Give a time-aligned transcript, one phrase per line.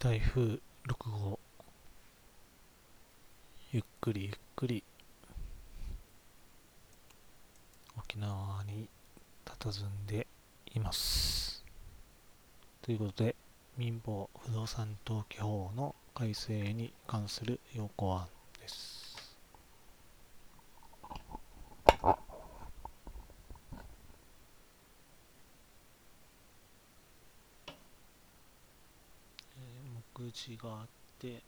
[0.00, 1.40] 台風6号
[3.72, 4.84] ゆっくりゆっくり。
[7.98, 8.88] 沖縄に
[9.44, 10.28] 佇んで
[10.72, 11.64] います。
[12.80, 13.34] ということで
[13.76, 18.26] 民法不動産登記法の改正に関する要項案
[18.60, 19.36] です
[30.18, 31.42] 目次があって。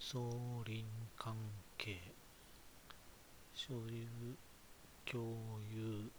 [0.00, 0.84] 総輪
[1.16, 1.36] 関
[1.78, 2.00] 係。
[3.54, 4.06] 所有
[5.04, 5.22] 共
[5.74, 6.10] 有。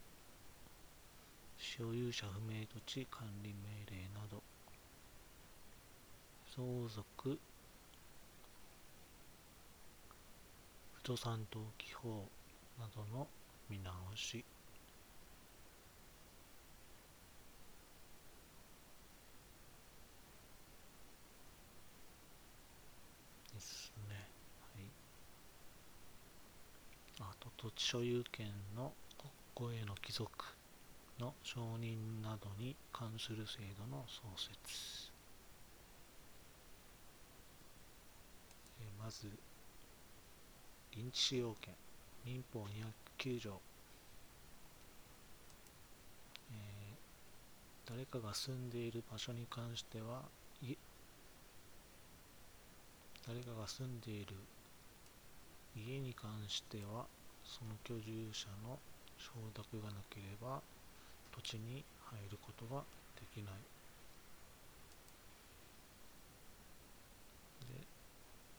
[1.57, 4.41] 所有者不明土地管理命令など。
[6.55, 7.39] 相続。
[10.93, 12.29] 不動産登記法
[12.79, 13.27] などの
[13.69, 14.45] 見直し
[23.53, 24.15] ですね。
[24.75, 24.85] はい。
[27.19, 30.27] あと、土地所有権の国庫への帰属
[31.19, 35.11] の承認などに関する制度の創設。
[38.81, 39.29] えまず、
[40.95, 41.75] 臨地使用権、
[42.25, 42.65] 民法
[43.19, 43.61] 209条。
[46.51, 50.23] えー、誰かが住んでいる場所に関しては、
[53.27, 54.33] 誰かが住んでいる
[55.75, 57.05] 家に関しては
[57.45, 58.79] その居住者の
[59.17, 60.61] 承諾がなければ
[61.31, 62.83] 土地に入ることが
[63.15, 63.53] できない。
[67.67, 67.87] で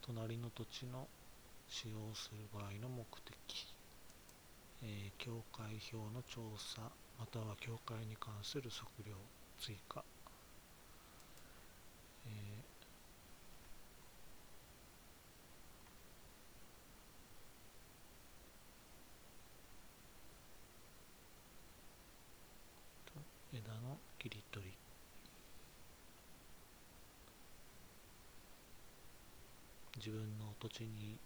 [0.02, 1.06] 隣の土地の
[1.68, 3.34] 使用する場合の目的、
[4.82, 6.82] えー、境界表の調査
[7.18, 9.14] または境界に関する測量
[9.58, 10.04] 追加、
[12.26, 12.74] えー
[23.54, 24.72] 枝の切り取り
[29.96, 31.18] 自分の土地に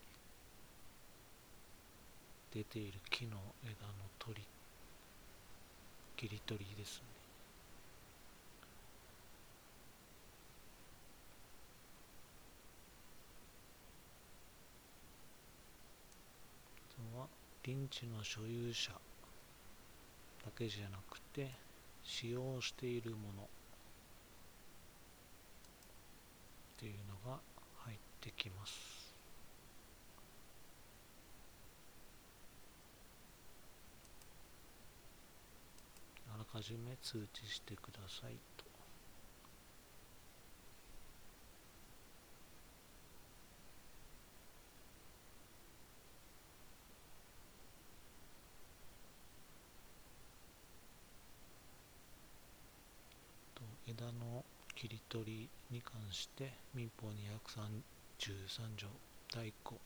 [2.52, 4.42] 出ている木の枝の取り
[6.16, 7.04] 切り取りですね。
[16.90, 17.26] あとは
[17.62, 18.98] 臨地の所有者だ
[20.58, 21.48] けじゃなくて
[22.02, 23.44] 使用しているもの。
[23.44, 23.46] っ
[26.80, 26.94] ていう
[27.24, 27.38] のが
[27.84, 28.97] 入ってきます。
[36.38, 38.64] あらかじめ通知してくださいと。
[53.88, 54.44] 枝の
[54.76, 58.86] 切り取りに関して民法233条
[59.34, 59.80] 第1項、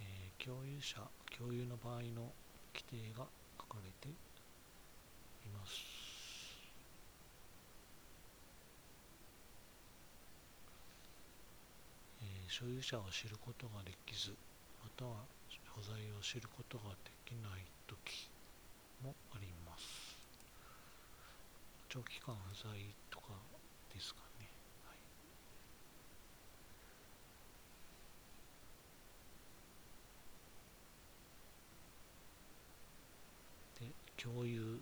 [0.00, 1.02] えー、共有者
[1.36, 2.32] 共有の場合の
[2.72, 3.26] 規定が
[3.74, 5.74] かれています、
[12.22, 14.30] えー、所有者を知ることができず
[14.82, 18.30] または所在を知ることができないとき
[19.02, 20.14] もあります
[21.88, 23.26] 長期間不在とか
[23.94, 24.48] ですかね。
[24.82, 24.94] は
[33.80, 34.78] い、で共有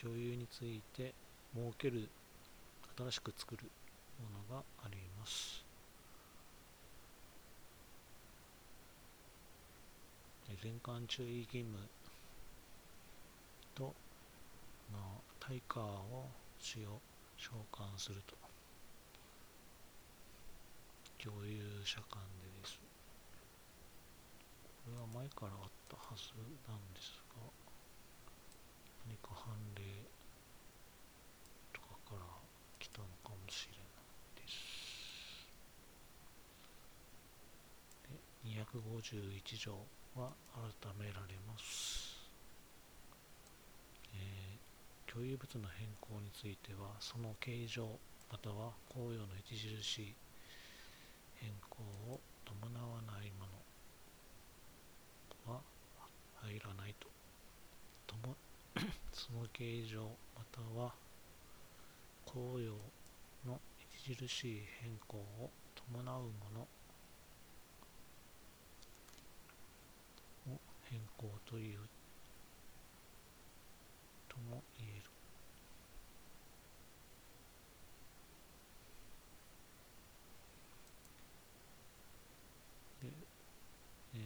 [0.00, 1.12] 共有について
[1.54, 2.08] 設ける
[2.96, 3.62] 新しく作る
[4.22, 5.64] ものがあります。
[10.62, 11.78] 全館注意義務
[13.74, 13.94] と
[14.92, 14.98] の
[15.38, 16.26] 対価を
[16.58, 16.88] 使用
[17.36, 18.34] 召喚すると。
[21.22, 22.80] 共有者間でです。
[24.84, 26.32] これは前からあったはず
[26.68, 27.27] なんですが。
[29.08, 29.82] 何か判例
[31.72, 32.26] とかから
[32.78, 35.48] 来たのかもしれないです
[38.04, 39.72] で251条
[40.14, 42.08] は改められます。
[45.18, 47.98] 共有物の変更についてはその形状
[48.30, 50.14] または公用の著しい
[51.34, 53.46] 変更を伴わないも
[55.46, 55.60] のは
[56.42, 57.08] 入らないと。
[58.06, 58.36] とも
[59.12, 60.02] その形状
[60.36, 60.94] または
[62.24, 62.72] 紅葉
[63.46, 63.60] の
[64.06, 66.60] 著しい変更を伴うもの
[70.52, 71.78] を変更という
[74.28, 75.02] とも言える。
[83.02, 83.12] で、
[84.14, 84.18] え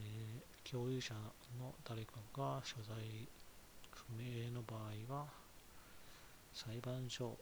[0.64, 1.14] ー、共有者
[1.58, 2.96] の誰かが所在
[4.08, 5.26] 不明の場合は
[6.52, 7.37] 裁判所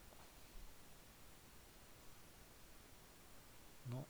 [3.90, 4.06] の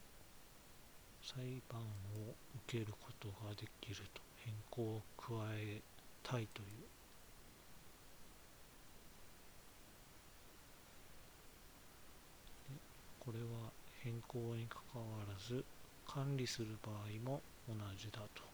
[1.22, 2.34] 裁判を
[2.66, 5.80] 受けることができると変更を加え
[6.22, 6.68] たいという。
[13.18, 13.70] これは
[14.02, 15.64] 変更にかかわらず
[16.06, 18.50] 管理する場合も同じだと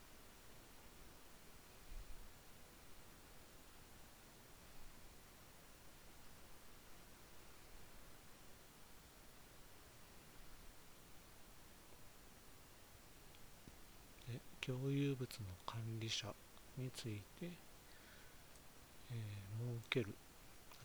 [14.66, 16.28] 共有物の管理者
[16.76, 17.50] について、
[19.10, 20.14] えー、設ける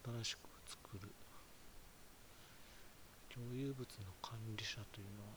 [0.04, 1.10] 新しく作る。
[3.34, 3.86] 共有物の
[4.22, 5.30] 管理者というのは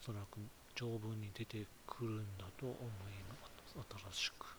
[0.00, 0.38] おそらく
[0.74, 2.78] 条文に出てくるんだと思い
[3.28, 3.74] ます。
[4.12, 4.57] 新しく。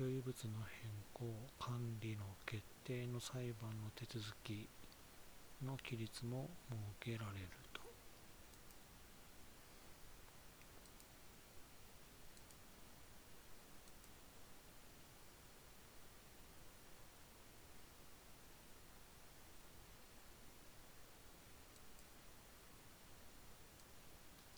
[0.00, 1.26] 共有物の変更
[1.58, 4.66] 管理の決定の裁判の手続き
[5.62, 7.82] の規律も設けられると。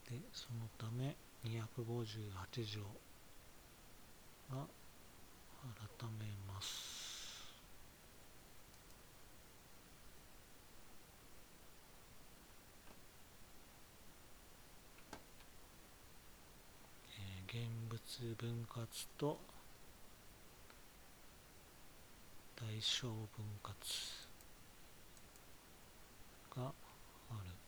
[0.08, 2.82] でそのため258条
[4.56, 4.66] が
[5.62, 5.70] 改
[6.18, 7.54] めます、
[17.46, 19.38] 現物分割と
[22.56, 23.76] 代償分割
[26.56, 26.72] が
[27.30, 27.61] ある。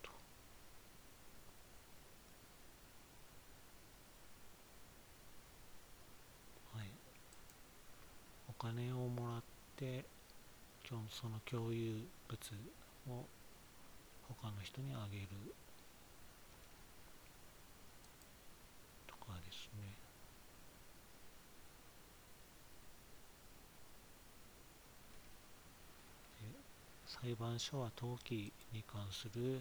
[8.59, 9.43] お金をもらっ
[9.77, 10.05] て
[11.11, 12.39] その共有物
[13.09, 13.25] を
[14.29, 15.27] 他の人にあげる。
[19.07, 19.95] とかですね。
[27.07, 29.61] 裁判所は登記に関する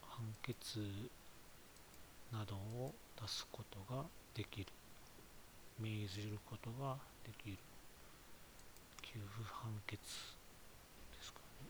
[0.00, 0.80] 判決
[2.32, 4.66] などを出すことができる。
[5.80, 7.58] 命ずることができる。
[9.02, 10.08] 給付判決で
[11.22, 11.68] すかね。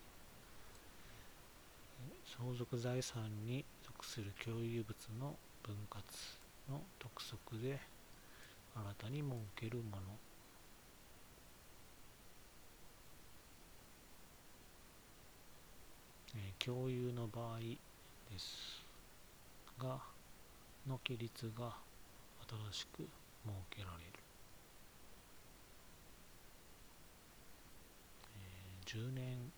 [2.24, 6.04] 相続財産に属する共有物の分割
[6.70, 7.78] の督促で
[8.74, 10.02] 新たに設けるもの。
[16.36, 18.84] え共有の場合です
[19.78, 19.98] が
[20.86, 21.76] の規律が
[22.48, 23.06] 新しく
[23.44, 24.12] 設けられる、
[28.36, 29.52] えー、10年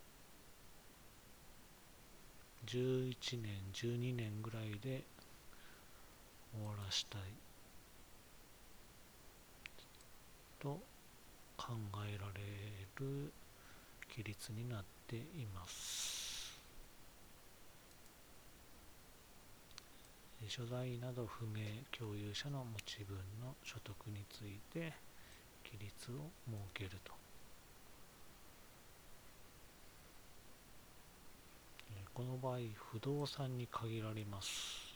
[2.67, 5.03] 11年12年ぐらいで
[6.53, 7.23] 終わらしたい。
[10.61, 10.79] と
[11.57, 11.73] 考
[12.07, 12.43] えられ
[12.99, 13.33] る
[14.11, 16.20] 規律になっています。
[20.49, 21.61] 所在など不明
[21.97, 24.93] 共有者の持ち分の所得について
[25.65, 27.13] 規律を設けると。
[32.13, 32.59] この場合
[32.93, 34.91] 不動産に限られます。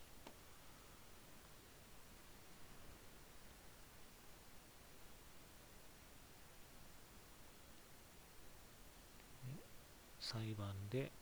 [10.21, 11.13] 裁判で、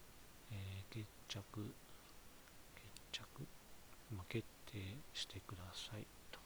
[0.50, 1.42] えー、決着
[2.74, 3.46] 決着、
[4.16, 4.78] まあ、決定
[5.14, 6.38] してくださいと。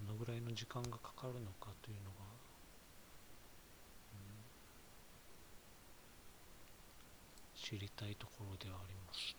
[0.00, 2.16] どのぐらいの時間がかかるのかというのが、
[7.54, 9.36] 知りたいところではあります。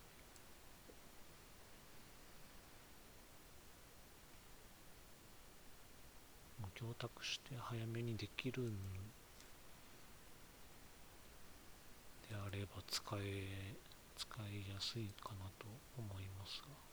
[6.61, 8.65] もう供託して早めにできるん
[12.29, 13.73] であれば使え
[14.19, 15.65] 使いやすいかなと
[15.97, 16.89] 思いますが。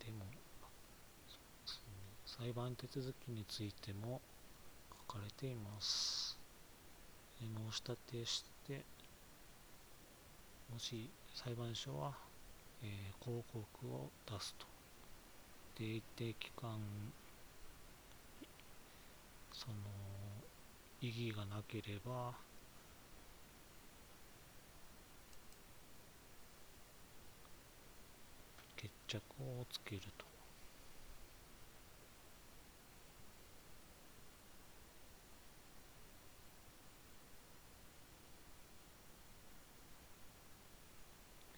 [0.00, 0.24] でも
[2.26, 4.20] 裁判手続きについても
[5.08, 6.36] 書かれています。
[7.38, 8.84] 申し立てして
[10.72, 12.12] もし裁判所は、
[12.82, 14.69] えー、広告を出すと。
[15.80, 16.02] 定
[16.34, 16.78] 期間
[19.50, 19.74] その
[21.00, 22.34] 意義がなければ
[28.76, 30.26] 決着をつけると。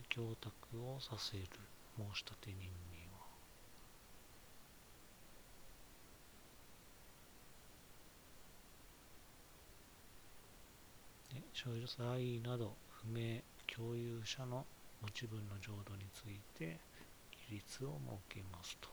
[0.09, 1.45] 供託をさせる
[1.97, 3.02] 申立人に。
[11.53, 14.65] 所在など不明共有者の
[15.03, 16.81] 持ち分の浄土について
[17.31, 18.89] 規律を設けますと。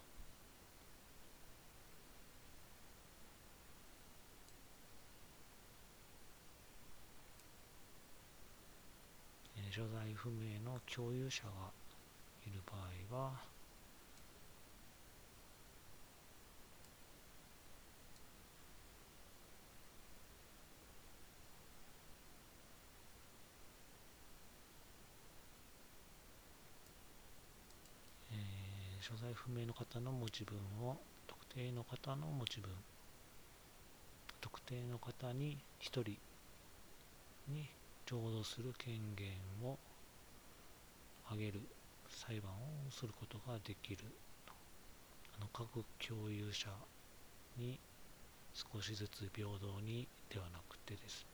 [9.71, 11.71] 所在不明の共有者が
[12.45, 12.75] いる場
[13.13, 13.58] 合は
[29.29, 32.71] 在不明の方の持ち分を特定の方の持ち分。
[34.41, 36.17] 特定の方に1人
[37.47, 37.69] に
[38.07, 39.33] 浄土する権限
[39.63, 39.77] を
[41.27, 41.61] 挙げる
[42.09, 42.55] 裁判を
[42.89, 43.99] することができる。
[45.37, 46.67] あの各共有者
[47.55, 47.79] に
[48.55, 51.27] 少しずつ平等にではなくてですね。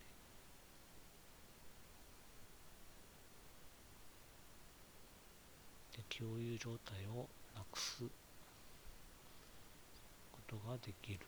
[5.95, 8.03] で共有状態をなくす
[10.31, 11.19] ことができる。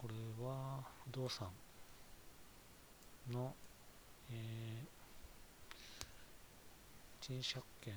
[0.00, 0.14] これ
[0.46, 0.80] は
[1.10, 1.48] 不動産
[3.32, 3.52] の、
[4.30, 7.94] えー、賃借権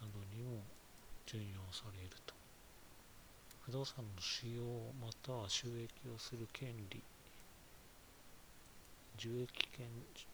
[0.00, 0.64] などにも
[1.26, 2.34] 準用されると。
[3.60, 4.62] 不動産の使用
[5.00, 7.02] または収益をする権利。
[9.16, 9.86] 受益権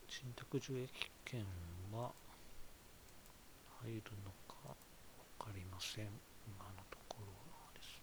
[0.08, 0.88] 信託受益
[1.24, 1.44] 権
[1.92, 2.12] は
[3.82, 4.76] 入るのか
[5.38, 6.06] 分かりません
[6.46, 8.00] 今のところはです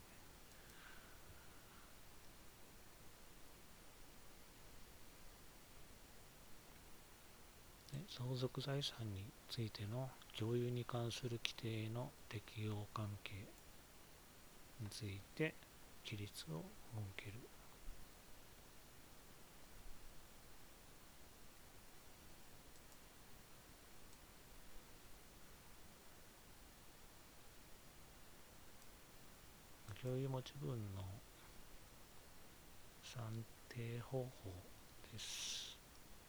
[7.93, 13.31] ね相続財産についての共有に関する規定の適用関係
[14.79, 15.55] について
[16.05, 16.61] 規律を
[16.93, 17.33] 設ける。
[29.99, 31.01] 共有持ち分の
[33.03, 33.23] 算
[33.69, 34.27] 定方法
[35.11, 35.79] です。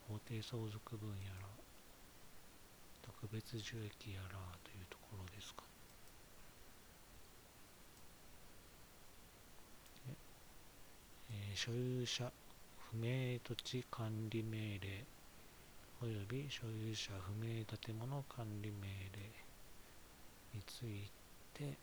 [0.08, 1.63] 法定相続分やら
[3.04, 5.62] 特別受益やらというところですか？
[10.08, 10.14] ね。
[11.30, 12.32] えー、所有者
[12.90, 15.04] 不明土地管理命令
[16.00, 19.20] 及び所有者不明建物管理命令
[20.54, 21.10] につい
[21.52, 21.76] て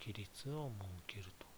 [0.00, 1.51] 規律を設けると。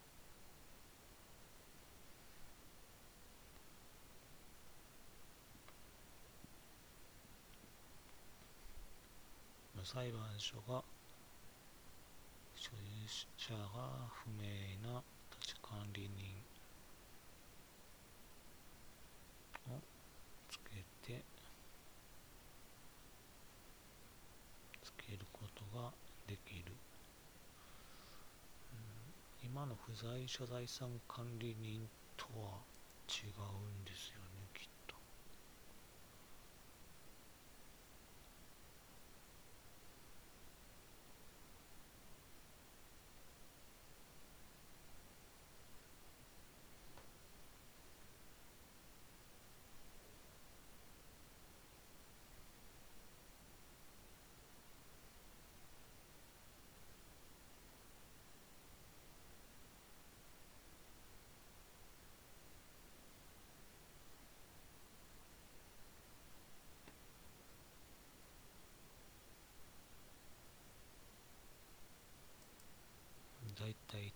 [9.85, 10.83] 裁判所が
[12.57, 16.35] 所有者が不明な土地管理人
[19.71, 19.79] を
[20.49, 21.23] つけて
[24.83, 25.93] つけることが
[26.27, 26.73] できる、
[29.43, 31.87] うん、今の不在者財産管理人
[32.17, 32.65] とは
[33.07, 34.24] 違うんですよ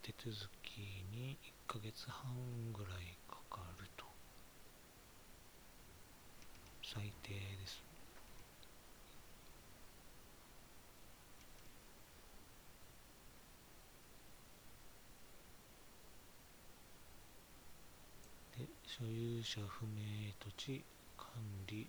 [0.08, 0.78] 手続き
[1.12, 1.36] に
[1.68, 4.06] 1ヶ月半ぐらいかかると。
[6.82, 7.82] 最低です。
[18.56, 20.82] で所有者不明土地
[21.18, 21.28] 管
[21.66, 21.86] 理。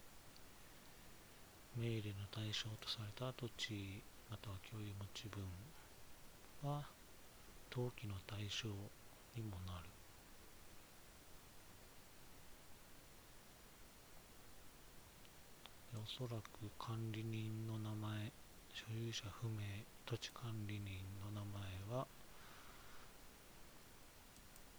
[1.78, 5.42] 命令の対象とされた土地または共有持ち分
[6.70, 6.99] は
[7.72, 8.70] 登記の対象
[9.36, 9.90] にもなる。
[15.96, 18.32] おそらく管理人の名前
[18.74, 19.58] 所有者不明
[20.06, 21.42] 土地管理人の名
[21.90, 22.08] 前は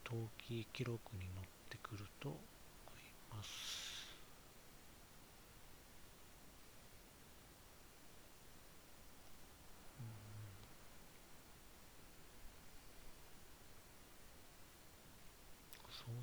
[0.05, 3.90] 登記記録に載ってくると思います。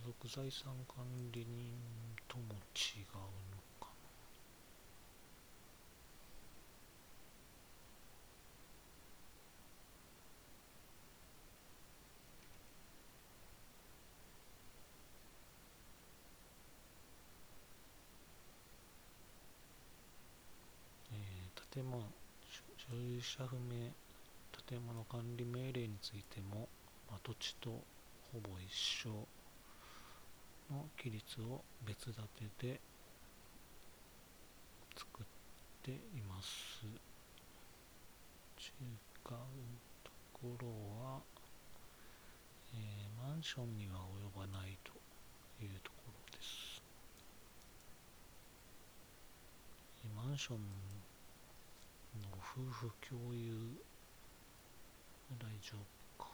[0.07, 1.77] 相続財産管理人
[2.29, 2.43] とも
[2.73, 3.17] 違う
[3.51, 4.09] のかな。
[21.11, 22.01] えー、建物
[22.77, 23.91] 所有者不明
[24.67, 26.69] 建物管理命令についても、
[27.09, 27.69] まあ、土地と
[28.31, 29.27] ほぼ一緒。
[30.71, 32.21] の規律を別立
[32.59, 32.79] てで
[34.95, 35.25] 作っ
[35.83, 36.85] ています。
[38.59, 39.35] 違う
[40.03, 40.67] ところ
[41.01, 41.21] は、
[42.73, 43.99] えー、マンションには
[44.35, 44.91] 及ばないと
[45.63, 46.81] いうところです。
[50.15, 50.57] マンション
[52.21, 53.53] の夫婦共有
[55.37, 55.77] 大丈
[56.17, 56.31] 夫か。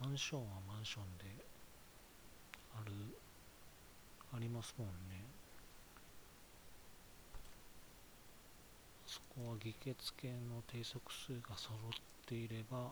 [0.00, 1.24] マンションはマンションで
[2.74, 2.92] ある。
[4.34, 5.24] ありますもんね。
[9.06, 11.92] そこは議決権の定則数が揃っ
[12.26, 12.90] ていれば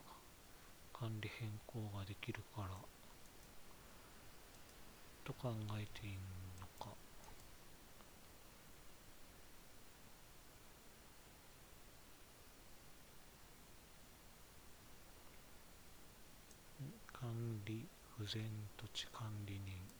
[0.93, 2.69] 管理変更ができるから
[5.23, 6.13] と考えていい
[6.59, 6.91] のか。
[17.13, 17.29] 管
[17.65, 17.85] 理
[18.17, 18.43] 不全
[18.77, 19.94] 土地管理人。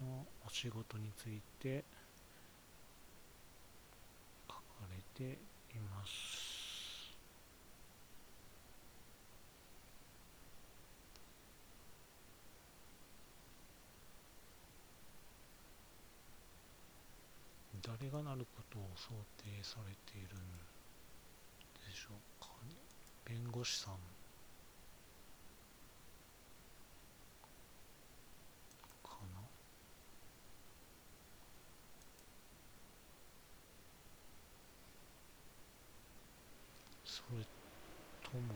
[0.00, 1.84] のお仕事について
[4.48, 5.38] 書かれて
[5.74, 6.56] います。
[17.82, 20.40] 誰がなることを想定されているん
[21.88, 22.74] でしょうかね。
[23.24, 24.15] 弁護士さん
[37.28, 37.44] それ
[38.22, 38.54] とも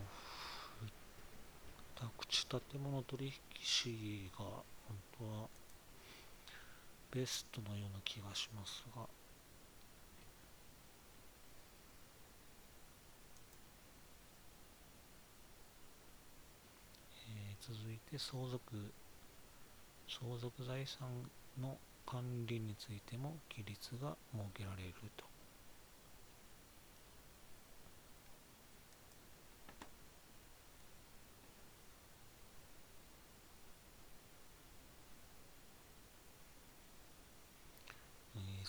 [1.96, 4.64] 私建物取引士が本
[5.18, 5.48] 当は
[7.10, 9.02] ベストのような気がしますが、
[17.60, 18.92] 続いて相続。
[20.08, 21.30] 相続財産
[21.60, 25.29] の管理についても規律が設けられると。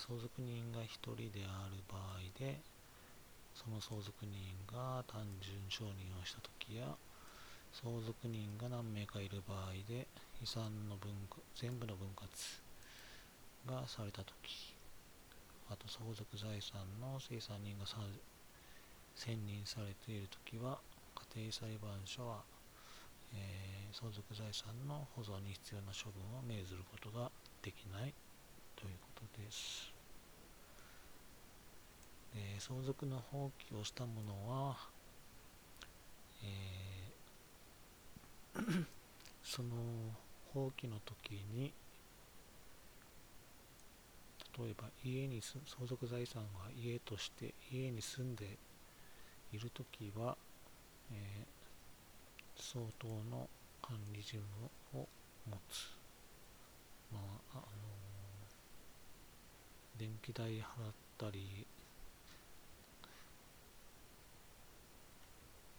[0.02, 2.58] 相続人が1人である場合で
[3.54, 4.34] その相続人
[4.66, 6.90] が単純承認をした時や
[7.70, 10.10] 相続人が何名かいる場合で
[10.42, 11.14] 遺産の分
[11.54, 12.26] 全部の分割
[13.70, 14.74] がされた時
[15.70, 17.86] あと相続財産の生産人が
[19.14, 20.82] 選任されている時は
[21.30, 22.42] 家庭裁判所は、
[23.38, 27.30] えー、相続財産の保存に必要な処分を命ずることが
[27.62, 28.12] できない
[28.74, 29.91] ということです。
[32.34, 34.76] え相続の放棄をした者は、
[36.42, 38.86] えー、
[39.44, 39.70] その
[40.52, 41.72] 放棄の時に
[44.58, 48.58] 例えば家に相続財産が家として家に住んで
[49.52, 50.36] いる時は、
[51.10, 53.48] えー、相当の
[53.80, 54.44] 管理事務
[54.94, 55.08] を
[55.48, 55.96] 持つ、
[57.12, 57.22] まあ
[57.54, 60.62] あのー、電気代払っ
[61.18, 61.66] たり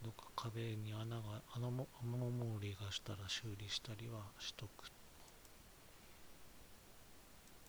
[0.03, 4.91] どっか壁に穴が穴も雨漏りがしたら修理したりはしとく。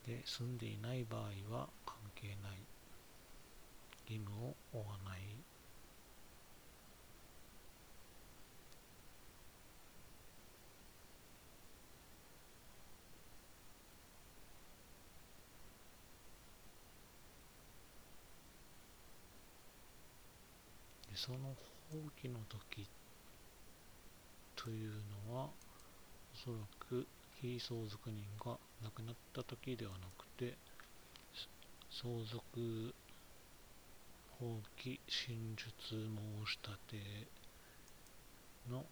[0.04, 1.20] で住んでいない場合
[1.56, 2.66] は関係ない。
[4.08, 5.20] 義務を負わない。
[21.14, 21.56] その
[21.94, 22.88] 放棄の時
[24.56, 24.90] という
[25.28, 25.50] のはお
[26.36, 27.06] そらく
[27.40, 30.56] 非相続人が亡くなった時ではなくて
[31.92, 32.92] 相続
[34.40, 37.28] 放棄真術申し立て
[38.68, 38.84] の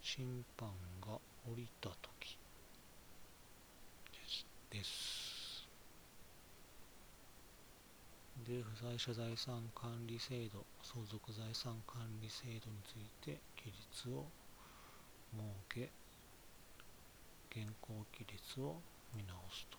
[0.00, 0.70] 審判
[1.02, 2.38] が降りた時
[4.10, 4.46] です。
[4.70, 5.25] です。
[8.44, 14.26] で不在者財産管理制度相続財産管理制度について規律を
[15.32, 15.90] 設け
[17.50, 18.76] 現行規律を
[19.16, 19.78] 見直すと。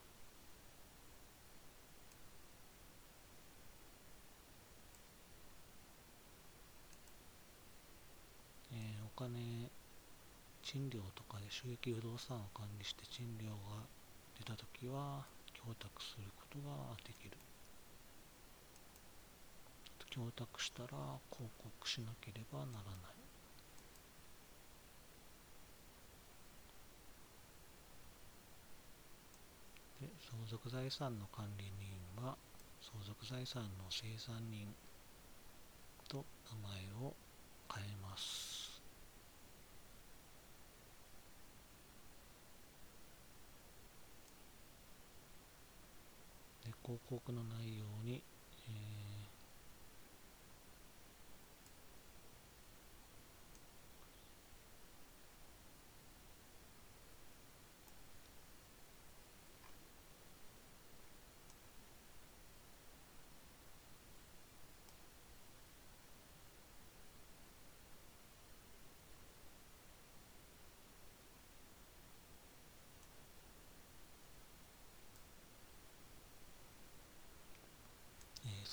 [8.74, 9.70] えー、お金
[10.64, 13.86] 賃料とかで収益不動産を管理して賃料が
[14.38, 17.47] 出たときは供託することができる。
[20.18, 23.16] 供託したら広告しなければならない。
[30.00, 32.38] で相続財産の管理人は
[32.80, 34.76] 相続財産の生産人
[36.10, 37.16] と名前を
[37.74, 38.82] 変えます。
[46.64, 48.24] で広告の内容に、
[48.68, 49.37] えー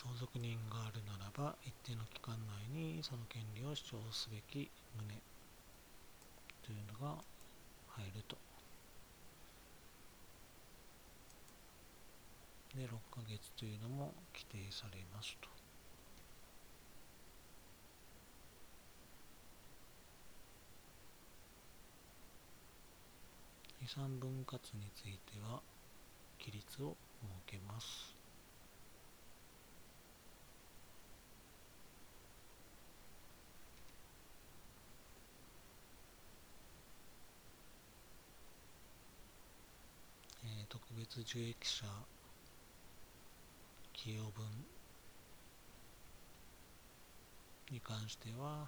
[0.05, 5.23] 相続人があるならば一定の期間内にその権利を主張すべき旨。
[6.65, 7.17] というのが
[7.89, 8.37] 入ると。
[12.77, 15.49] で6ヶ月というのも規定されますと。
[23.83, 25.61] 遺産分割については
[26.41, 28.14] 規律を設けます。
[41.23, 41.87] 受益者
[43.93, 44.45] 寄与分
[47.71, 48.67] に関しては、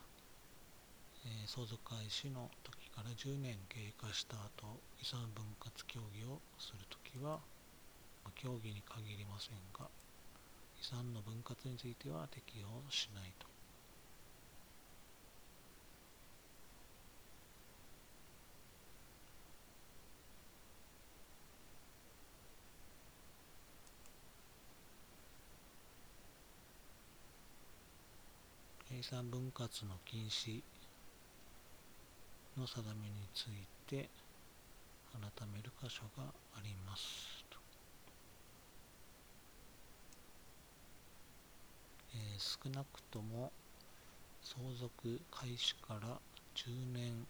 [1.25, 7.43] えー、相続開始の時から10年経過した後遺産分割協議をするときは、
[8.23, 9.91] まあ、協議に限りませんが
[10.81, 13.56] 遺産の分割については適用しないと。
[29.09, 30.63] 産分割の禁止
[32.59, 34.09] の定めについて
[35.13, 36.25] 改める箇所が
[36.57, 37.45] あります。
[37.49, 37.59] と、
[42.15, 43.53] えー、少なくとも
[44.43, 46.19] 相続開始から
[46.57, 47.27] 10年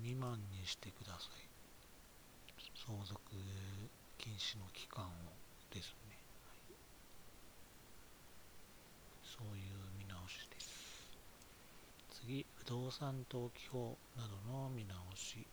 [0.00, 1.52] 未満にしてください。
[2.86, 3.20] 相続
[4.18, 5.08] 禁止の期間を
[5.72, 6.76] ですね、はい、
[9.32, 11.08] そういう見直しです。
[12.10, 15.46] 次不動産登記法などの見直し。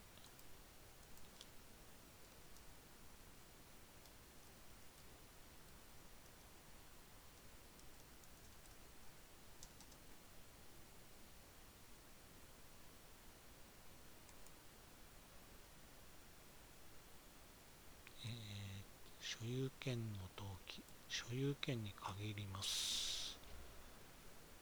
[19.21, 20.83] 所有権の登記。
[21.07, 23.08] 所有権に限ります。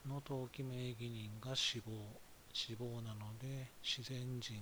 [0.08, 1.92] の登記名義人が死亡
[2.52, 4.56] 死亡なので自然人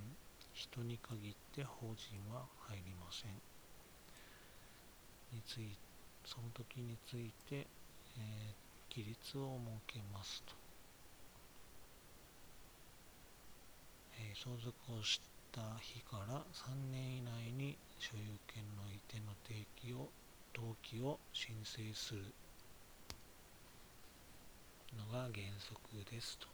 [0.53, 3.31] 人に限って法人は入りません。
[5.33, 5.77] につい
[6.25, 10.55] その時について、えー、規律を設けますと、
[14.19, 15.21] えー、相続をし
[15.53, 20.09] た日から3年以内に所有権の移転の提起を
[20.55, 22.46] 登記を申請する。
[24.97, 25.79] のが原則
[26.11, 26.47] ですと。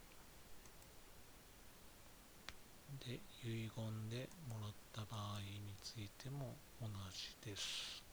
[3.07, 8.12] で、遺言でもらった場合についても同じです。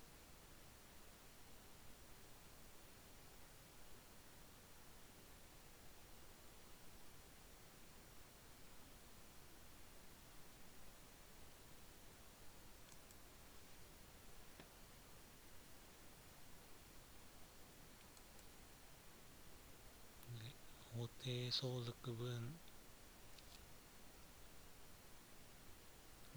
[21.52, 22.54] 相続分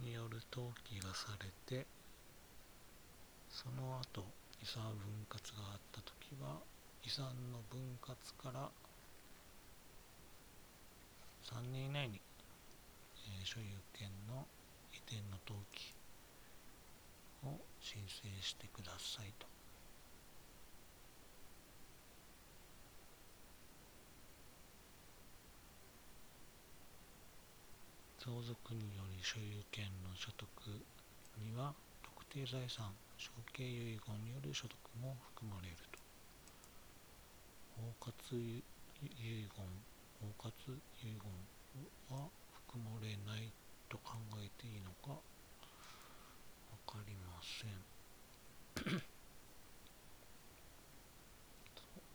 [0.01, 1.87] による登記がされて
[3.51, 4.25] その後
[4.63, 6.57] 遺産分割があった時は
[7.05, 8.71] 遺産の分割から
[11.45, 12.21] 3年以内に、
[13.29, 14.47] えー、所有権の
[14.95, 15.93] 移転の登記
[17.45, 19.52] を申請してくださいと。
[28.23, 30.47] 相続により所有権の所得
[31.43, 31.75] には
[32.07, 35.99] 特定財産承継遺言による所得も含まれると。
[37.75, 38.63] 包括遺
[39.19, 39.51] 言
[40.23, 40.55] 包括
[41.03, 41.19] 遺言
[42.17, 42.31] は
[42.71, 43.51] 含まれない
[43.89, 45.19] と考えていいのか
[46.87, 47.75] 分かりません。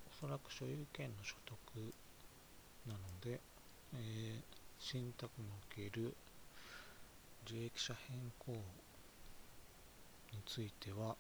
[0.07, 1.93] おそらく所有権の所得
[2.87, 3.41] なので、
[3.93, 6.13] えー信託における
[7.45, 8.51] 受益者変更
[10.31, 11.15] については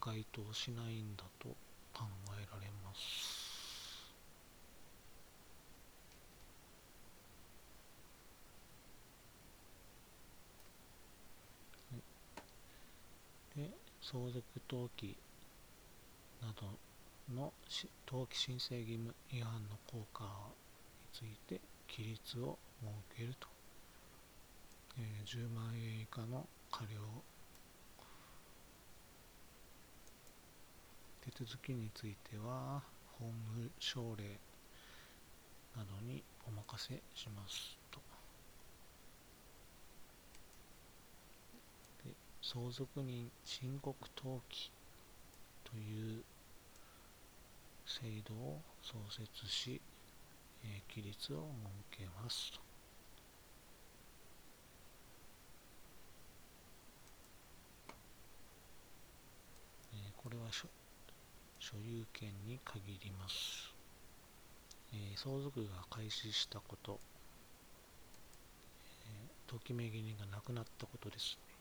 [0.00, 1.48] 該当しないんだと
[1.94, 3.52] 考えられます。
[13.56, 15.16] で相続登記
[16.40, 16.91] など
[17.30, 17.52] の
[18.06, 23.48] 登記申請義務違反の効果について規律を設けると、
[24.98, 27.00] えー、10万円以下の過料。
[31.24, 32.82] 手続きについては
[33.18, 34.24] 法務省令
[35.76, 38.00] などにお任せしますと。
[42.44, 44.72] 相続人申告登記
[45.62, 46.24] という
[47.92, 49.78] 制度を創設し、
[50.64, 51.50] えー、規律を
[51.90, 52.60] 設けますと。
[59.92, 60.66] えー、これは所
[61.84, 63.74] 有権に限ります。
[64.94, 66.98] えー、相続が開始したこと、
[69.04, 71.54] えー、登記名義人が亡くなったことですね。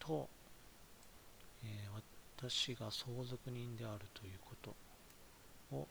[0.00, 0.28] と、
[1.64, 2.02] えー、
[2.36, 4.85] 私が相続人であるということ。
[5.72, 5.86] を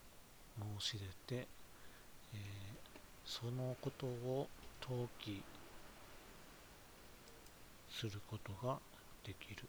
[0.79, 1.47] 申し出て、
[2.33, 2.39] えー、
[3.25, 4.47] そのことを
[4.81, 5.41] 登記
[7.89, 8.77] することが
[9.23, 9.63] できる。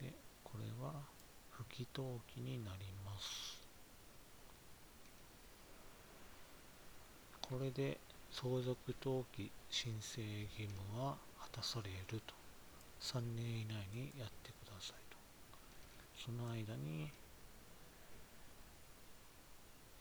[0.00, 0.12] で、
[0.42, 0.92] これは
[1.50, 3.60] 不記登記になります。
[7.50, 7.98] これで
[8.30, 12.34] 相続登記申請義務は果たされると
[13.00, 14.59] 3年以内にやってください
[16.22, 17.10] その間に、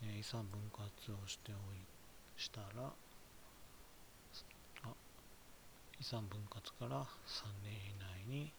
[0.03, 1.79] えー、遺産分割をしておい
[2.35, 2.91] したら
[4.83, 4.89] あ
[5.99, 7.95] 遺産分割から3年以
[8.27, 8.51] 内に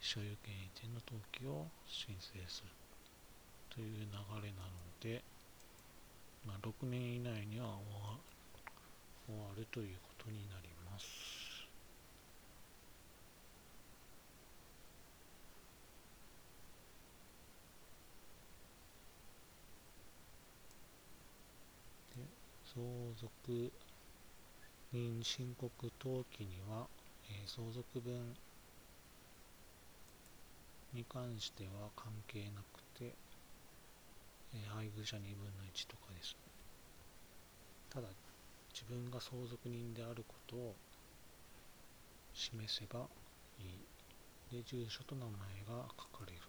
[0.00, 2.70] 所有権移転の登記を申請する
[3.68, 4.06] という流
[4.40, 5.22] れなので、
[6.46, 7.66] まあ、6年以内には
[9.26, 11.46] 終わるということになります。
[22.16, 22.22] で
[22.76, 22.84] 相
[23.18, 23.72] 続
[24.92, 26.86] 人申告登記には、
[27.30, 28.36] えー、相続分
[30.92, 33.14] に関しては関係なくて、
[34.52, 36.38] えー、配偶者2分の1とかですね。
[37.88, 38.08] ただ、
[38.74, 40.74] 自分が相続人であることを
[42.34, 43.06] 示せば
[43.58, 43.62] い
[44.52, 44.54] い。
[44.54, 45.32] で、住所と名前
[45.66, 46.40] が書かれる。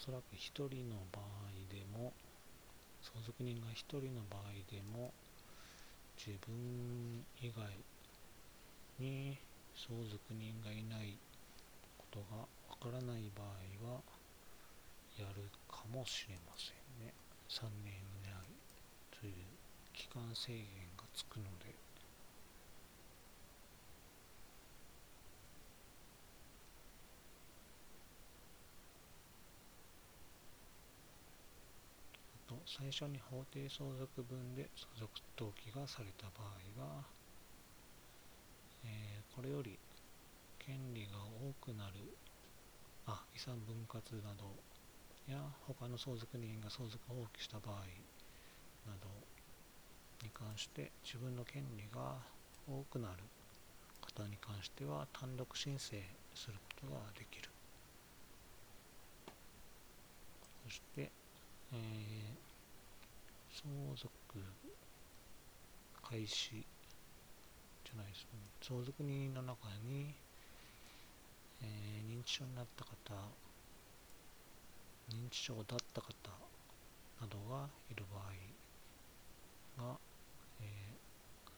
[0.11, 2.11] そらく1人の場合でも
[3.01, 5.13] 相続人が1人の場合でも
[6.19, 7.63] 自分以外
[8.99, 9.39] に
[9.73, 11.15] 相続人がいない
[11.97, 13.41] ことがわからない場
[13.87, 14.01] 合は
[15.17, 17.13] やるかもしれませんね。
[17.47, 18.35] 3年以内
[19.17, 19.33] という
[19.93, 21.80] 期間制限がつくので。
[32.65, 37.03] 最初に法定相続分で相続登記がされた場合は、
[38.85, 39.77] えー、これより
[40.59, 41.93] 権利が多くなる
[43.07, 44.45] あ遺産分割など
[45.31, 47.85] や他の相続人が相続放棄した場合
[48.85, 49.09] など
[50.23, 52.15] に関して自分の権利が
[52.67, 53.23] 多くなる。
[54.01, 55.97] 方に関しては単独申請
[56.35, 57.49] することができる。
[60.65, 61.11] そして、
[61.73, 62.50] えー
[63.63, 64.09] 相続
[66.01, 66.65] 開始
[67.83, 68.39] じゃないですね。
[68.61, 70.15] 相続人の中に、
[71.61, 72.91] えー、認知症になった方
[75.09, 76.07] 認知症だった方
[77.21, 78.23] などがいる場合
[79.91, 79.97] が、
[80.61, 81.49] えー、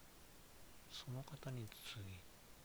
[0.91, 2.19] その方につい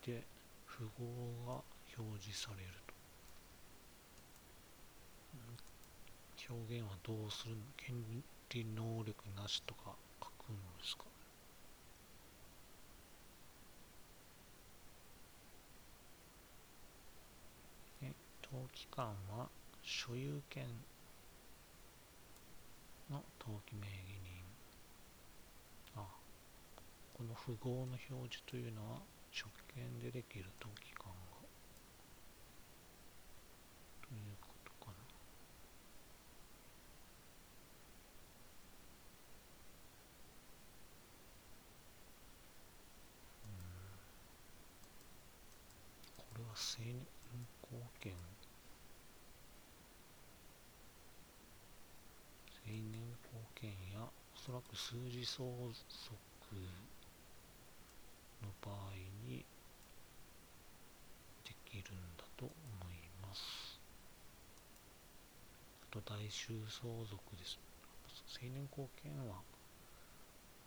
[0.04, 0.24] て
[0.66, 1.62] 符号が
[1.96, 2.98] 表示されると。
[6.50, 8.02] 表現はどうする権
[8.50, 11.04] 理能力なしとか書くのですか？
[18.00, 18.14] ね。
[18.42, 19.06] 登記官
[19.36, 19.48] は
[19.82, 20.64] 所有権
[23.10, 24.42] の登記名義人。
[25.96, 26.06] あ、
[27.14, 31.38] この符号の表示というのは直権でできる登記官が。
[34.08, 34.36] という
[46.78, 46.94] 成年
[47.60, 48.12] 後見
[52.54, 55.74] 成年後見やおそらく数字相続
[58.40, 58.94] の場合
[59.26, 59.44] に
[61.44, 62.52] できるんだと思
[62.92, 63.80] います。
[65.82, 67.58] あと大衆相続です。
[68.28, 69.42] 成年後見は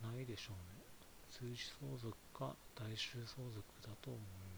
[0.03, 0.83] ないでしょうね。
[1.29, 4.50] 数字相続か大衆相続だと思います。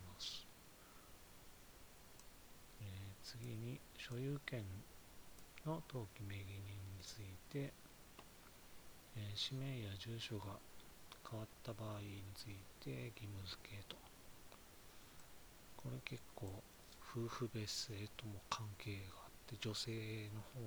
[3.33, 4.61] 次に所有権
[5.65, 7.73] の登記名義人について、
[9.17, 10.53] えー、氏名や住所が
[11.27, 13.95] 変わった場合について義務付けと。
[15.77, 16.61] これ結構
[17.01, 20.61] 夫婦別姓とも関係があって女性の方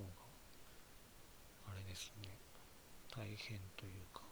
[1.70, 2.34] があれですね。
[3.14, 4.22] 大変というか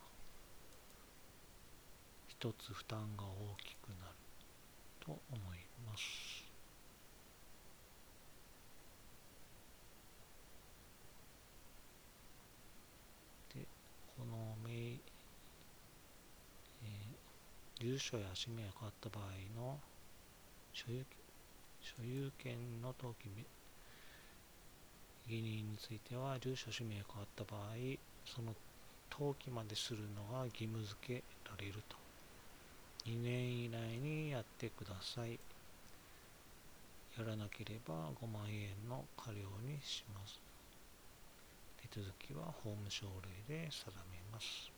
[2.26, 4.14] 一つ負担が大きくなる
[5.00, 6.43] と思います。
[14.18, 19.24] この名、えー、住所や氏名が変わった場合
[19.60, 19.78] の
[20.72, 21.04] 所有
[21.80, 23.28] 所有権の登記
[25.26, 27.74] 義人については住所氏名が変わった場合
[28.24, 28.54] その
[29.16, 31.96] 登記までするのが義務付けられると。
[33.06, 35.38] 2年以内にやってください。
[37.16, 40.43] やらなければ5万円の過料にします。
[41.94, 43.06] 手続きは法務省
[43.48, 44.72] 令で定めます。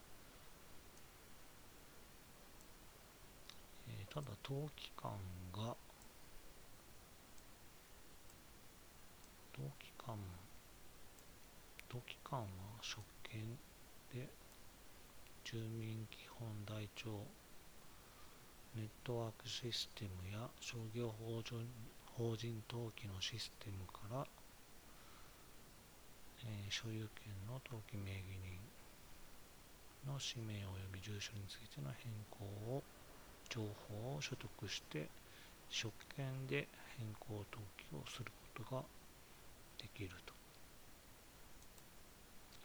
[3.89, 5.13] えー、ただ、登記官
[5.51, 5.75] が、
[9.57, 10.19] 登記官、
[11.89, 12.47] 登記官は
[12.83, 13.41] 職権
[14.13, 14.29] で
[15.43, 17.09] 住民基本台帳
[18.75, 24.27] ネットワークシステムや商業法人登記のシステムから、
[26.45, 28.37] え、所有権の登記名義
[30.05, 30.59] 人の氏名及
[30.93, 32.45] び住所についての変更
[32.77, 32.83] を
[33.49, 35.09] 情報を取得して
[35.69, 36.69] 職権で
[36.99, 38.83] 変更登記をすることが
[39.79, 40.35] できると、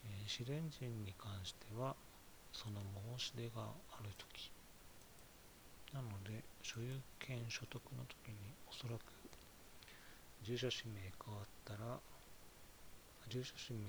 [0.06, 1.96] えー、試練人に関しては
[2.54, 2.82] その
[3.18, 4.52] 申し出があるとき
[5.94, 6.88] なので、所有
[7.20, 8.36] 権所得の時に
[8.70, 9.02] おそらく
[10.44, 12.00] 住所氏名変わったら、
[13.32, 13.88] 住所氏名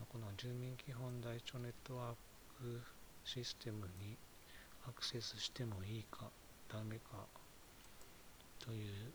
[0.00, 2.14] のこの住民基本台帳ネットワー
[2.58, 2.82] ク
[3.22, 4.16] システムに
[4.84, 6.28] アクセスしてもいいか
[6.68, 7.28] ダメか
[8.58, 9.12] という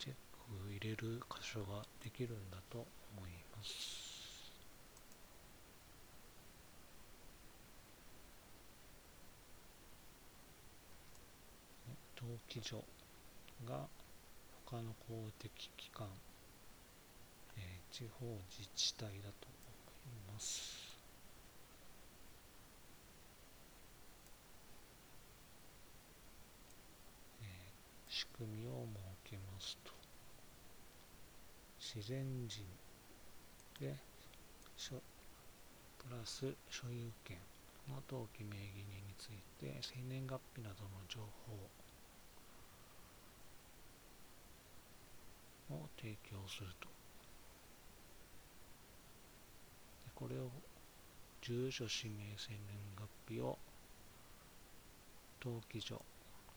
[0.00, 2.78] チェックを入れる箇所ができるんだと
[3.16, 4.50] 思います。
[12.20, 12.82] 登記所
[13.64, 13.86] が
[14.66, 16.08] 他の公的機関、
[17.56, 19.48] えー、地方自治体だと
[20.06, 20.98] 思います。
[27.42, 28.86] えー、仕組みを
[29.22, 29.92] 設けますと
[31.78, 32.64] 自然人
[33.78, 33.94] で
[35.98, 37.38] プラス所有権
[37.88, 41.52] の登記名義人について生年月日などの情報
[45.74, 46.88] を提供すると。
[50.03, 50.50] でこれを
[51.42, 52.60] 住所、氏名、生年
[52.96, 53.58] 月日を
[55.44, 56.00] 登記所、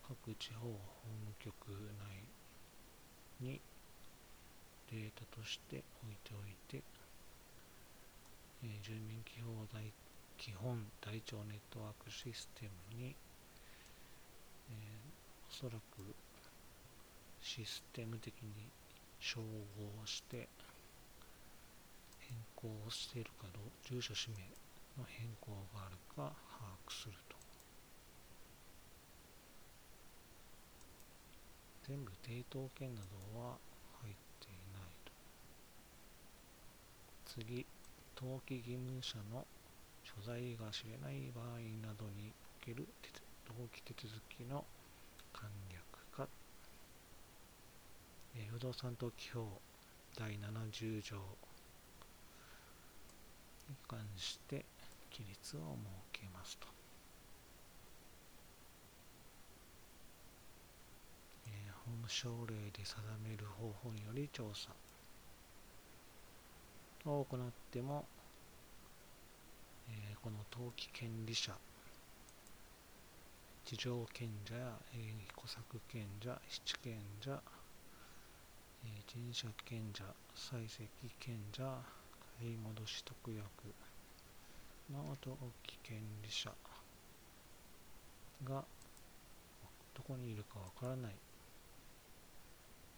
[0.08, 0.78] 各地方法
[1.26, 1.54] 務局
[3.42, 3.60] 内に
[4.90, 6.82] データとして置いておいて、
[8.64, 9.92] えー、住民基本台
[10.38, 13.16] 基本台帳ネットワークシステムに、
[14.70, 16.16] えー、おそらく
[17.42, 18.54] システム的に
[19.20, 20.48] 照合して
[22.30, 24.38] 変更をしているかどう住所氏名
[24.98, 27.38] の変更があるか把握すると。
[31.88, 33.02] 全部抵当権な
[33.34, 33.58] どは
[34.02, 35.12] 入っていないと。
[37.26, 37.66] 次
[38.20, 39.46] 登記義務者の
[40.04, 42.88] 所在が知れない場合などにおける
[43.48, 44.66] 登記手続きの
[45.32, 46.28] 簡略化。
[48.52, 49.62] 不動産登記法
[50.18, 51.18] 第70条
[53.88, 54.66] 関して
[55.12, 55.78] 規律を
[56.14, 56.68] 設けますと。
[61.48, 64.70] えー、法務省令で定める方法により調査
[67.10, 67.40] を行っ
[67.72, 68.06] ても、
[69.90, 71.56] えー、この登記権利者
[73.68, 77.38] 地上権者や、えー、小作権者、七権者、
[78.86, 80.88] えー、人社賢者、採石
[81.20, 81.82] 賢者、
[82.40, 83.44] 買い戻し特約。
[84.92, 86.50] の登記権利者
[88.46, 88.64] が
[89.94, 91.16] どこにいるかわからない。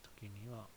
[0.03, 0.67] 時には、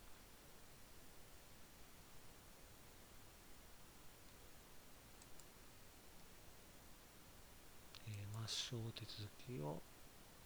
[8.07, 9.83] 抹消手続きを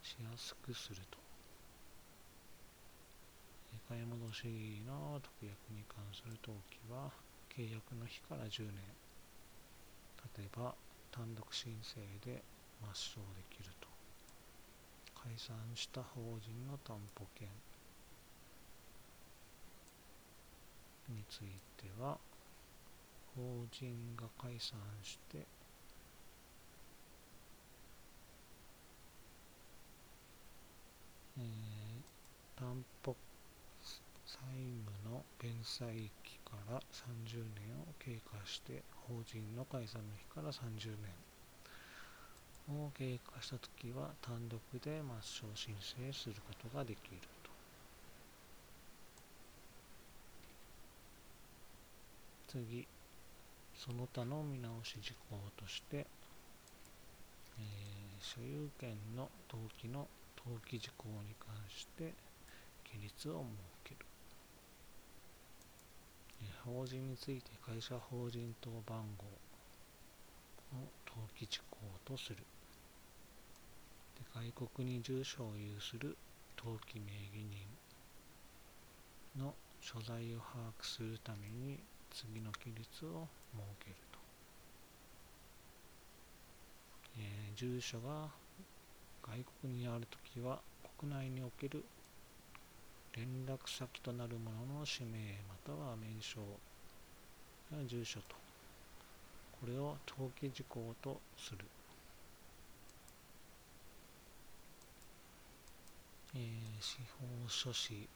[0.03, 1.19] しやすくすると。
[3.89, 7.26] 買い戻しの特約に関する登記は
[7.57, 8.75] 契約の日から10年。
[10.37, 10.75] 例えば
[11.11, 12.43] 単独申請で
[12.85, 13.89] 抹消できると。
[15.15, 17.49] 解散した法人の担保権。
[21.09, 22.19] については
[23.35, 25.47] 法人が解散して
[31.39, 33.15] えー、担保
[34.25, 34.41] 債
[35.05, 40.97] 務の弁済期から30年を経過して法人の解散の日から30
[42.69, 47.51] 年を経過したときは単独で抹消申請することができると。
[52.49, 52.87] 次、
[53.75, 60.07] その他の見直し事項として、えー、所有権の登記の
[60.39, 62.15] 登記事項に関して
[62.87, 63.45] 規律を
[63.85, 64.06] 設ける、
[66.65, 69.25] 法人について会社法人等番号
[70.77, 72.37] を登記事項とする。
[74.17, 74.23] で
[74.53, 76.17] 外国に住所を有する
[76.59, 77.45] 登記名義
[79.37, 81.79] 人の所在を把握するために
[82.11, 84.19] 次の規律を設けると、
[87.19, 88.31] えー、住所が
[89.23, 90.61] 外国にあるときは
[90.99, 91.85] 国内における
[93.17, 96.41] 連絡先となるものの氏名または名称
[97.89, 98.37] 住所と。
[99.61, 101.59] これを登記事項とする、
[106.35, 108.07] えー、司法書士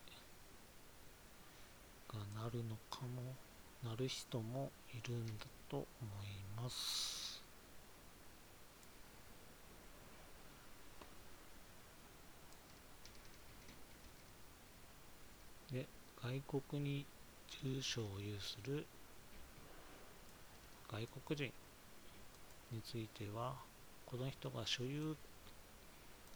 [2.08, 3.34] がなるのかも
[3.82, 5.86] なる人もいるんだと思
[6.24, 7.29] います。
[15.72, 15.86] で
[16.22, 17.06] 外国に
[17.62, 18.86] 住所を有する
[20.90, 21.52] 外国人
[22.72, 23.54] については
[24.06, 25.16] この人が所有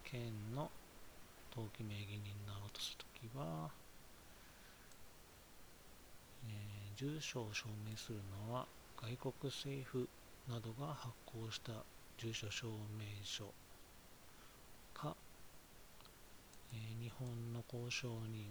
[0.05, 0.21] 権
[0.55, 0.71] の
[1.51, 3.71] 登記名義人になろうとするときは
[6.97, 8.19] 住所を証明する
[8.49, 8.67] のは
[8.97, 10.09] 外国政府
[10.49, 11.73] などが発行した
[12.19, 13.53] 住所証明書
[14.95, 15.17] か、
[16.73, 18.47] えー、日本の交渉人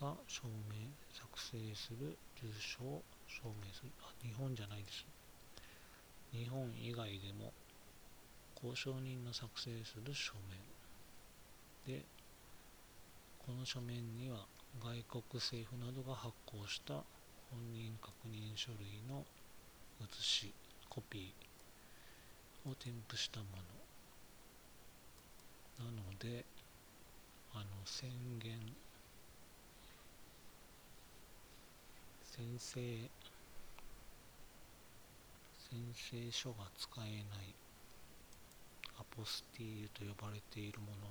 [0.00, 3.90] が証明作成する住所を証明する。
[4.00, 5.04] あ日本じゃないです。
[6.32, 7.52] 日本以外でも
[8.54, 10.34] 交渉人の作成する書
[11.86, 12.04] 面で
[13.38, 14.46] この書面には
[14.80, 16.94] 外国政府などが発行した
[17.50, 19.24] 本人確認書類の
[20.00, 20.54] 写し
[20.88, 23.46] コピーを添付したも
[25.78, 25.84] の。
[25.86, 26.44] なので
[27.54, 28.58] あの宣言
[32.38, 33.10] 宣誓
[35.68, 37.52] 宣誓書が使えない
[38.96, 41.08] アポスティーユと呼ばれているもの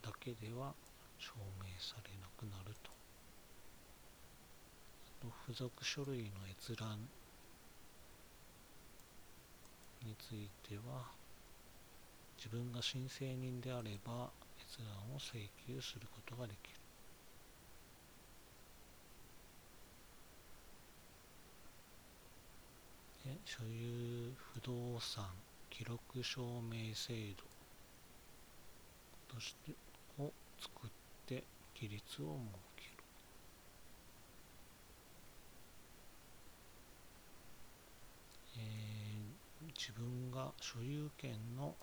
[0.00, 0.72] だけでは
[1.18, 2.90] 証明されなくなると。
[5.20, 6.96] あと付属書類の閲覧
[10.02, 11.12] については
[12.38, 14.30] 自分が申請人であれば
[14.64, 16.77] 閲覧を請求することができる。
[23.44, 25.24] 所有不動産
[25.68, 27.44] 記録証明制度。
[29.28, 29.72] として
[30.18, 30.90] を作っ
[31.26, 31.44] て
[31.76, 32.90] 規律を設ける。
[38.56, 41.74] えー、自分が所有権の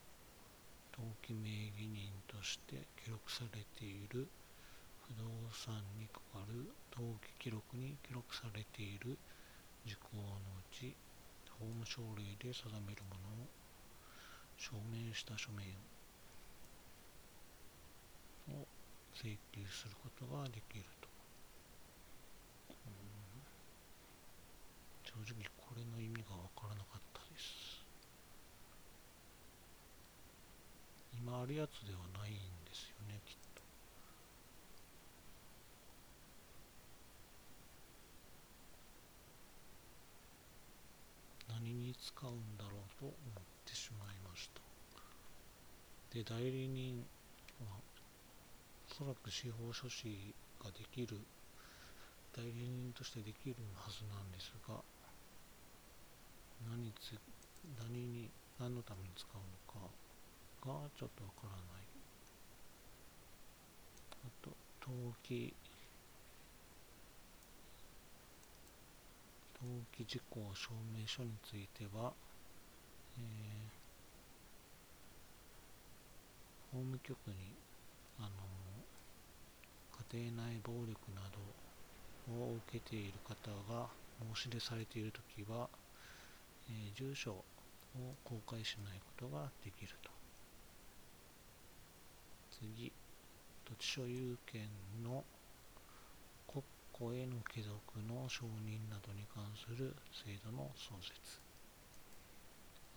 [0.97, 4.27] 登記名義人として記録されている。
[5.07, 9.17] 不動産に関わる登記記録に記録されている。
[9.85, 10.95] 事項のうち
[11.60, 13.47] 法務省令で定めるものを
[14.58, 15.66] 証明した書面
[18.49, 18.68] を
[19.14, 21.08] 請求することができると、
[25.03, 27.86] 正直これの意味がわからなかったです。
[31.18, 32.36] 今あるやつではないん
[32.66, 33.44] ですよねきっ
[41.56, 43.16] 何に使うんだろうと思っ
[43.64, 44.62] てしまいました。
[46.14, 46.99] で代理人
[47.62, 47.80] は
[48.91, 51.18] おそらく司法書士ができる
[52.36, 54.76] 代理人としてできるはずなんですが
[56.70, 57.16] 何つ
[57.80, 58.30] 何に
[58.60, 59.88] 何のために使うのか
[60.68, 61.86] がちょっとわからない。
[64.12, 64.51] あと
[64.82, 65.53] 登記
[69.62, 72.12] 登記事項証明書については、
[73.18, 77.56] えー、法務局に
[78.20, 78.30] あの
[80.12, 81.39] 家庭内暴力など
[82.34, 83.88] を受けている方が
[84.36, 85.70] 申し出されているときは、
[86.70, 87.43] えー、住所を
[88.24, 90.12] 公開しないことができると。
[92.51, 92.91] 次、
[93.66, 94.70] 土地所有権
[95.03, 95.24] の
[96.97, 99.93] こへの貴族の承認などに関する
[100.23, 101.41] 制度の創設。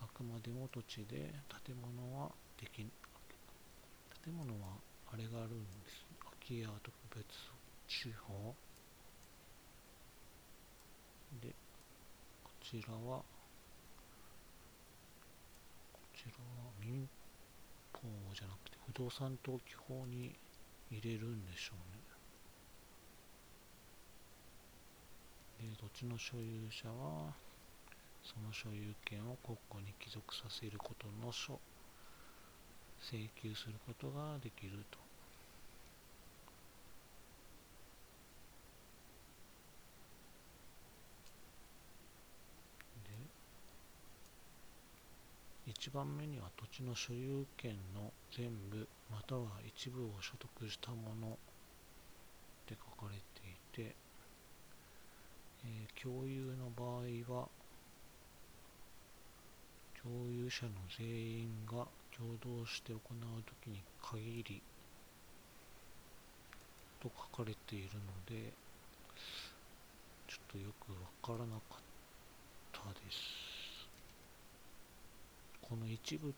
[0.01, 1.35] あくまでも土地で
[1.67, 1.91] 建物
[2.23, 2.31] は
[2.61, 2.87] でき
[4.23, 4.79] 建物は
[5.13, 6.07] あれがあるんです。
[6.21, 7.27] 空き家特別
[7.89, 8.55] 地方。
[11.43, 11.53] で
[12.45, 13.25] こちらはこ
[16.15, 16.31] ちら
[16.63, 17.09] は民
[17.93, 20.39] 法じゃなくて不動産登記法に
[20.89, 21.98] 入れるんでしょうね。
[25.59, 27.35] で土地の所有者は
[28.23, 31.59] その所有権を国庫に帰属させることの書
[33.01, 34.99] 請求することができると。
[45.69, 51.37] 1番目には土地の所有権の全部または一部を所得したものっ
[52.67, 53.95] て書かれていて、
[55.65, 57.49] えー、共有の場合は
[60.03, 61.87] 共有者の全員が
[62.17, 64.63] 共同して行う時に限り
[67.01, 68.53] と書かれているので
[70.27, 71.79] ちょっとよくわからなかっ
[72.73, 73.89] たです。
[75.63, 76.33] この一部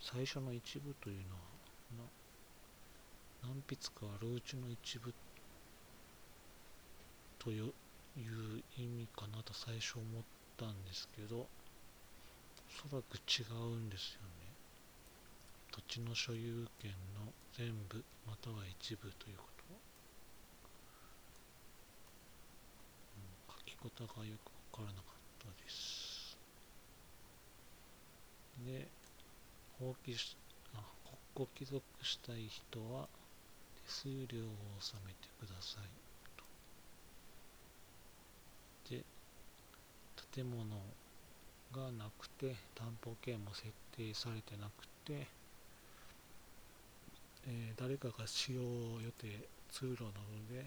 [0.00, 1.16] 最初の一部という
[1.96, 2.08] のは
[3.42, 5.14] 何筆かあるうちの一部
[7.38, 7.72] という
[8.16, 10.22] いう意味かなと最初思っ
[10.56, 11.48] たんですけどお
[12.88, 14.50] そらく違うんですよね。
[15.72, 19.64] 土地の所有権の全部または一部ということ、
[23.16, 26.36] うん、書き方がよくわからなかったです。
[28.66, 28.88] で
[29.78, 30.36] 放棄し
[30.74, 30.82] あ
[31.34, 33.08] 国庫帰属したい人は
[33.86, 35.84] 手数料を納めてください
[36.36, 36.44] と
[38.94, 39.04] で
[40.32, 40.64] 建物
[41.72, 45.26] がなくて担保権も設定されてなくて、
[47.46, 50.66] えー、誰かが使用予定通路などで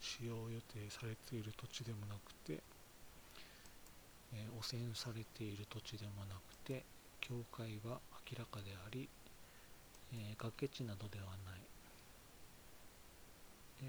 [0.00, 2.62] 使用予定されている土地でもなくて、
[4.34, 6.84] えー、汚染されている土地でもなくて
[7.20, 7.98] 境界は
[8.30, 9.08] 明らかであり、
[10.12, 11.60] えー、崖地などではない。
[13.82, 13.88] で、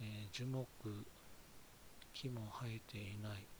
[0.00, 0.66] えー、樹木
[2.12, 3.55] 木も生えていない。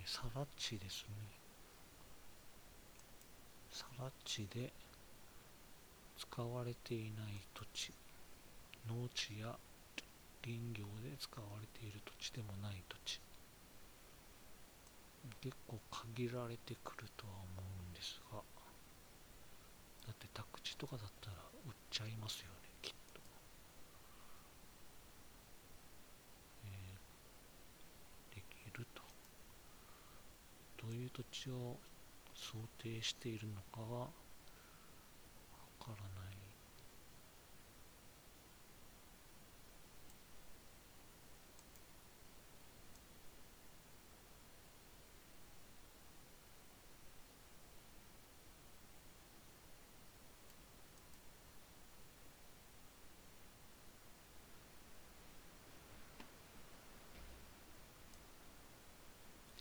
[0.00, 1.14] えー、さら地ですね。
[3.70, 4.72] さら地で
[6.18, 7.92] 使われていない土地
[8.88, 9.54] 農地や
[10.42, 13.20] 林業で使われている土地でもない土地。
[15.40, 18.38] 結構限られてくるとは思うんですが
[20.06, 21.36] だって宅地とかだったら
[21.66, 23.20] 売っちゃいますよねきっと、
[26.64, 29.02] えー、できると
[30.79, 31.76] どういう土地を
[32.34, 34.08] 想定しているのかはわ
[35.78, 36.19] からない。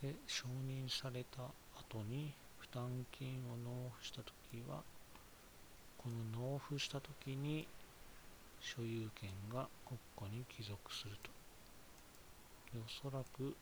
[0.01, 1.41] で承認された
[1.75, 4.81] 後に負担金を納付した時は
[5.97, 7.67] この納付した時に
[8.61, 11.29] 所有権が国庫に帰属すると。
[12.75, 13.55] おそらく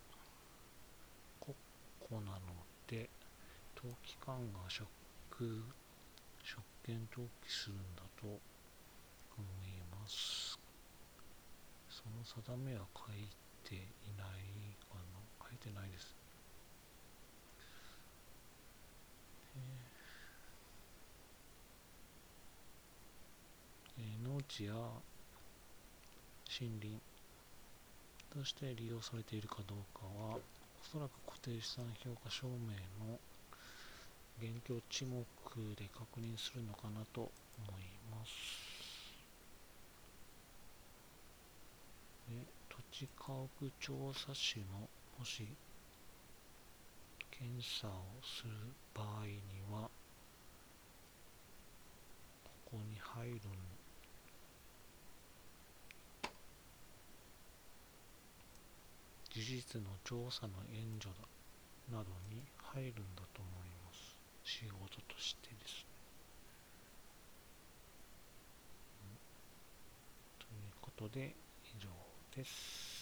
[1.40, 1.56] 国
[2.00, 2.40] 庫なの
[2.88, 3.10] で
[3.76, 4.88] 登記官が職
[6.44, 8.38] 職権登記するんだと思
[9.66, 10.60] います。
[11.90, 13.28] その定めは書い
[13.64, 13.80] てい
[14.18, 15.48] ないかな。
[15.48, 16.17] 書いてないです。
[24.24, 26.98] 農地や森林
[28.32, 30.40] として利用されているかどうかはお
[30.84, 32.74] そらく固定資産評価証明
[33.06, 33.20] の
[34.40, 35.26] 現況地目
[35.76, 38.32] で確認するのかなと思います。
[42.30, 42.36] で
[42.70, 43.48] 土地家屋
[43.80, 44.88] 調査士も
[45.18, 45.48] もし
[47.32, 47.92] 検査を
[48.22, 48.52] する
[48.94, 49.34] 場合に
[49.72, 49.90] は
[52.44, 53.77] ここに入るん
[59.38, 64.18] 事実の調査の援助だなどに入るんだと思います。
[64.44, 65.86] 仕事としてです
[69.04, 69.20] ね、
[70.40, 71.88] ということで以上
[72.36, 72.97] です。